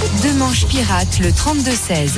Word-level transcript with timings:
Demanche 0.00 0.66
pirate 0.66 1.20
le 1.20 1.30
32-16. 1.30 2.10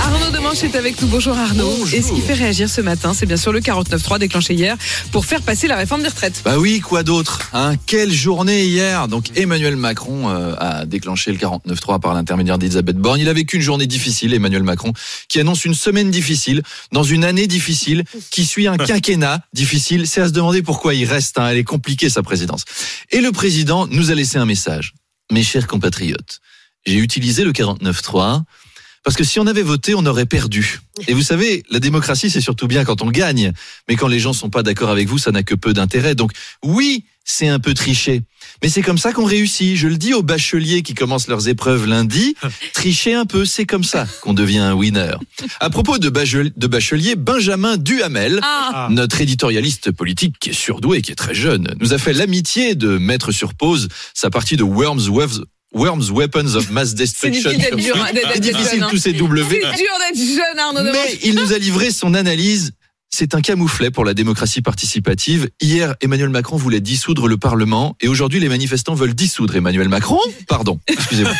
Arnaud 0.00 0.30
Demanche 0.30 0.62
est 0.62 0.76
avec 0.76 1.00
nous. 1.02 1.08
Bonjour 1.08 1.36
Arnaud. 1.36 1.84
Et 1.92 2.00
ce 2.00 2.12
qui 2.12 2.20
fait 2.20 2.34
réagir 2.34 2.68
ce 2.70 2.80
matin, 2.80 3.12
c'est 3.12 3.26
bien 3.26 3.36
sûr 3.36 3.52
le 3.52 3.60
49.3 3.60 4.18
déclenché 4.20 4.54
hier 4.54 4.76
pour 5.10 5.24
faire 5.26 5.42
passer 5.42 5.66
la 5.66 5.74
réforme 5.76 6.02
des 6.02 6.08
retraites. 6.08 6.42
Bah 6.44 6.58
oui, 6.58 6.78
quoi 6.80 7.02
d'autre 7.02 7.40
hein? 7.52 7.74
Quelle 7.86 8.12
journée 8.12 8.66
hier 8.66 9.08
Donc 9.08 9.36
Emmanuel 9.36 9.74
Macron 9.76 10.28
euh, 10.30 10.54
a 10.58 10.86
déclenché 10.86 11.32
le 11.32 11.38
49.3 11.38 12.00
par 12.00 12.14
l'intermédiaire 12.14 12.56
d'Elisabeth 12.58 12.96
Borne. 12.98 13.20
Il 13.20 13.28
a 13.28 13.32
vécu 13.32 13.56
une 13.56 13.62
journée 13.62 13.88
difficile, 13.88 14.32
Emmanuel 14.32 14.62
Macron, 14.62 14.92
qui 15.28 15.40
annonce 15.40 15.64
une 15.64 15.74
semaine 15.74 16.10
difficile, 16.12 16.62
dans 16.92 17.02
une 17.04 17.24
année 17.24 17.48
difficile, 17.48 18.04
qui 18.30 18.44
suit 18.44 18.68
un 18.68 18.76
quinquennat 18.76 19.40
difficile. 19.52 20.06
C'est 20.06 20.20
à 20.20 20.28
se 20.28 20.32
demander 20.32 20.62
pourquoi 20.62 20.94
il 20.94 21.04
reste. 21.06 21.38
hein. 21.38 21.48
Elle 21.48 21.58
est 21.58 21.64
compliquée, 21.64 22.10
sa 22.10 22.22
présidence. 22.22 22.64
Et 23.10 23.20
le 23.20 23.32
président 23.32 23.88
nous 23.88 24.12
a 24.12 24.14
laissé 24.14 24.38
un 24.38 24.46
message. 24.46 24.94
Mes 25.32 25.42
chers 25.42 25.66
compatriotes, 25.66 26.40
j'ai 26.86 26.96
utilisé 26.98 27.44
le 27.44 27.52
49.3 27.52 28.42
parce 29.02 29.16
que 29.16 29.24
si 29.24 29.38
on 29.38 29.46
avait 29.46 29.62
voté, 29.62 29.94
on 29.94 30.06
aurait 30.06 30.24
perdu. 30.24 30.80
Et 31.08 31.12
vous 31.12 31.22
savez, 31.22 31.62
la 31.70 31.78
démocratie, 31.78 32.30
c'est 32.30 32.40
surtout 32.40 32.66
bien 32.66 32.84
quand 32.84 33.02
on 33.02 33.10
gagne. 33.10 33.52
Mais 33.86 33.96
quand 33.96 34.08
les 34.08 34.18
gens 34.18 34.32
sont 34.32 34.48
pas 34.48 34.62
d'accord 34.62 34.88
avec 34.88 35.08
vous, 35.08 35.18
ça 35.18 35.30
n'a 35.30 35.42
que 35.42 35.54
peu 35.54 35.74
d'intérêt. 35.74 36.14
Donc 36.14 36.32
oui, 36.64 37.04
c'est 37.22 37.48
un 37.48 37.58
peu 37.58 37.74
triché. 37.74 38.22
Mais 38.62 38.70
c'est 38.70 38.80
comme 38.80 38.96
ça 38.96 39.12
qu'on 39.12 39.26
réussit. 39.26 39.76
Je 39.76 39.88
le 39.88 39.98
dis 39.98 40.14
aux 40.14 40.22
bacheliers 40.22 40.80
qui 40.82 40.94
commencent 40.94 41.28
leurs 41.28 41.48
épreuves 41.48 41.86
lundi. 41.86 42.34
Tricher 42.72 43.12
un 43.12 43.26
peu, 43.26 43.44
c'est 43.44 43.66
comme 43.66 43.84
ça 43.84 44.06
qu'on 44.22 44.32
devient 44.32 44.58
un 44.60 44.72
winner. 44.72 45.16
À 45.60 45.68
propos 45.68 45.98
de, 45.98 46.08
bachel- 46.08 46.52
de 46.56 46.66
bachelier, 46.66 47.14
Benjamin 47.14 47.76
Duhamel, 47.76 48.40
Ah, 48.42 48.88
notre 48.90 49.20
éditorialiste 49.20 49.90
politique 49.90 50.36
qui 50.40 50.48
est 50.50 50.54
surdoué, 50.54 51.02
qui 51.02 51.12
est 51.12 51.16
très 51.16 51.34
jeune, 51.34 51.74
nous 51.78 51.92
a 51.92 51.98
fait 51.98 52.14
l'amitié 52.14 52.74
de 52.74 52.96
mettre 52.96 53.32
sur 53.32 53.52
pause 53.52 53.88
sa 54.14 54.30
partie 54.30 54.56
de 54.56 54.62
Worms, 54.62 55.08
Worms 55.74 56.10
Weapons 56.12 56.54
of 56.54 56.70
Mass 56.70 56.90
c'est 56.90 56.94
Destruction. 56.96 57.50
difficile 57.50 57.58
d'être 57.58 57.76
dur, 57.76 57.96
hein, 57.96 58.12
d'être- 58.14 58.30
C'est 58.34 58.40
difficile 58.40 58.70
jeune, 58.70 58.82
hein. 58.84 58.88
tous 58.90 58.98
ces 58.98 59.12
W. 59.12 59.60
C'est 59.62 59.76
dur 59.76 59.88
d'être 59.98 60.18
jeune 60.18 60.58
Arnaud 60.58 60.80
Demanche. 60.80 60.94
Mais 60.94 61.18
il 61.24 61.34
nous 61.34 61.52
a 61.52 61.58
livré 61.58 61.90
son 61.90 62.14
analyse. 62.14 62.72
C'est 63.10 63.34
un 63.36 63.40
camouflet 63.40 63.92
pour 63.92 64.04
la 64.04 64.12
démocratie 64.12 64.60
participative. 64.60 65.48
Hier, 65.60 65.94
Emmanuel 66.00 66.30
Macron 66.30 66.56
voulait 66.56 66.80
dissoudre 66.80 67.28
le 67.28 67.36
Parlement 67.36 67.96
et 68.00 68.08
aujourd'hui, 68.08 68.40
les 68.40 68.48
manifestants 68.48 68.94
veulent 68.94 69.14
dissoudre 69.14 69.54
Emmanuel 69.54 69.88
Macron. 69.88 70.18
Pardon, 70.48 70.80
excusez-moi. 70.88 71.32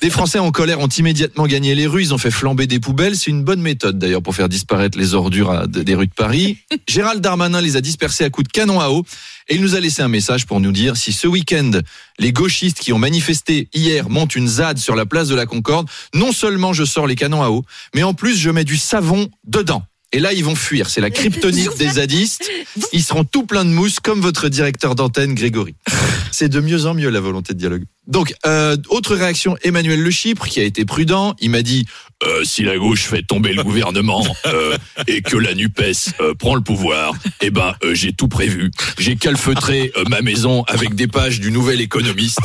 Des 0.00 0.10
Français 0.10 0.38
en 0.38 0.50
colère 0.50 0.80
ont 0.80 0.88
immédiatement 0.88 1.46
gagné 1.46 1.74
les 1.74 1.86
rues. 1.86 2.02
Ils 2.02 2.14
ont 2.14 2.18
fait 2.18 2.30
flamber 2.30 2.66
des 2.66 2.80
poubelles. 2.80 3.16
C'est 3.16 3.30
une 3.30 3.42
bonne 3.42 3.60
méthode 3.60 3.98
d'ailleurs 3.98 4.22
pour 4.22 4.34
faire 4.34 4.48
disparaître 4.48 4.98
les 4.98 5.14
ordures 5.14 5.66
des 5.68 5.94
rues 5.94 6.06
de 6.06 6.14
Paris. 6.14 6.58
Gérald 6.88 7.20
Darmanin 7.20 7.60
les 7.60 7.76
a 7.76 7.80
dispersés 7.80 8.24
à 8.24 8.30
coups 8.30 8.48
de 8.48 8.52
canon 8.52 8.80
à 8.80 8.90
eau. 8.90 9.04
Et 9.48 9.56
il 9.56 9.62
nous 9.62 9.74
a 9.74 9.80
laissé 9.80 10.02
un 10.02 10.08
message 10.08 10.46
pour 10.46 10.60
nous 10.60 10.72
dire 10.72 10.96
si 10.96 11.12
ce 11.12 11.26
week-end, 11.26 11.72
les 12.18 12.32
gauchistes 12.32 12.78
qui 12.78 12.92
ont 12.92 12.98
manifesté 12.98 13.68
hier 13.74 14.08
montent 14.08 14.36
une 14.36 14.46
ZAD 14.46 14.78
sur 14.78 14.94
la 14.94 15.06
place 15.06 15.28
de 15.28 15.34
la 15.34 15.46
Concorde, 15.46 15.88
non 16.14 16.30
seulement 16.32 16.72
je 16.72 16.84
sors 16.84 17.06
les 17.06 17.16
canons 17.16 17.42
à 17.42 17.50
eau, 17.50 17.64
mais 17.94 18.02
en 18.02 18.14
plus 18.14 18.36
je 18.36 18.50
mets 18.50 18.64
du 18.64 18.76
savon 18.76 19.28
dedans. 19.44 19.82
Et 20.12 20.18
là, 20.18 20.32
ils 20.32 20.44
vont 20.44 20.56
fuir. 20.56 20.90
C'est 20.90 21.00
la 21.00 21.10
kryptonite 21.10 21.78
des 21.78 21.90
zadistes. 21.90 22.50
Ils 22.92 23.02
seront 23.02 23.24
tout 23.24 23.46
pleins 23.46 23.64
de 23.64 23.70
mousse, 23.70 24.00
comme 24.00 24.20
votre 24.20 24.48
directeur 24.48 24.96
d'antenne, 24.96 25.34
Grégory. 25.34 25.76
C'est 26.32 26.48
de 26.48 26.60
mieux 26.60 26.86
en 26.86 26.94
mieux 26.94 27.10
la 27.10 27.20
volonté 27.20 27.54
de 27.54 27.58
dialogue. 27.58 27.84
Donc, 28.10 28.34
euh, 28.44 28.76
autre 28.88 29.14
réaction, 29.14 29.56
Emmanuel 29.62 30.02
Le 30.02 30.10
Chypre, 30.10 30.46
qui 30.48 30.60
a 30.60 30.64
été 30.64 30.84
prudent. 30.84 31.34
Il 31.40 31.50
m'a 31.50 31.62
dit 31.62 31.86
euh, 32.22 32.44
si 32.44 32.64
la 32.64 32.76
gauche 32.76 33.04
fait 33.04 33.22
tomber 33.22 33.52
le 33.54 33.62
gouvernement 33.62 34.26
euh, 34.46 34.76
et 35.06 35.22
que 35.22 35.36
la 35.36 35.54
Nupes 35.54 35.80
euh, 36.20 36.34
prend 36.34 36.56
le 36.56 36.60
pouvoir, 36.60 37.14
eh 37.40 37.50
ben 37.50 37.74
euh, 37.84 37.94
j'ai 37.94 38.12
tout 38.12 38.28
prévu. 38.28 38.72
J'ai 38.98 39.16
calfeutré 39.16 39.92
euh, 39.96 40.04
ma 40.10 40.20
maison 40.22 40.64
avec 40.64 40.94
des 40.94 41.06
pages 41.06 41.40
du 41.40 41.52
Nouvel 41.52 41.80
Économiste. 41.80 42.40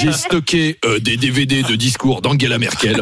J'ai 0.00 0.12
stocké 0.12 0.78
des 1.00 1.16
DVD 1.16 1.62
de 1.62 1.74
discours 1.74 2.20
d'Angela 2.20 2.58
Merkel. 2.58 3.00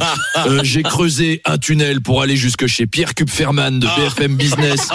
J'ai 0.62 0.82
creusé 0.82 1.42
un 1.44 1.58
tunnel 1.58 2.00
pour 2.00 2.22
aller 2.22 2.36
jusque 2.36 2.66
chez 2.66 2.86
Pierre 2.86 3.14
Kupferman 3.14 3.78
de 3.80 3.86
BFM 3.86 4.36
Business. 4.36 4.88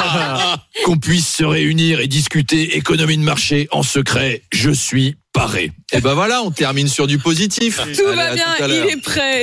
Qu'on 0.86 0.98
puisse 0.98 1.28
se 1.28 1.44
réunir 1.44 2.00
et 2.00 2.08
discuter 2.08 2.78
économie 2.78 3.18
de 3.18 3.24
marché 3.24 3.68
en 3.72 3.84
secret. 3.84 4.42
Je 4.52 4.72
suis 4.72 5.16
paré. 5.34 5.72
Et 5.92 6.00
ben 6.00 6.14
voilà, 6.14 6.44
on 6.44 6.52
termine 6.52 6.88
sur 6.88 7.08
du 7.08 7.18
positif. 7.18 7.78
Tout 7.78 8.08
Allez, 8.08 8.16
va 8.16 8.34
bien, 8.34 8.46
tout 8.58 8.66
il 8.70 8.92
est 8.92 9.02
prêt. 9.02 9.42